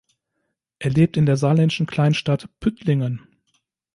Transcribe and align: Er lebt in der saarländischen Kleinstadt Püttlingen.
Er 0.79 0.89
lebt 0.89 1.15
in 1.15 1.27
der 1.27 1.37
saarländischen 1.37 1.85
Kleinstadt 1.85 2.49
Püttlingen. 2.59 3.21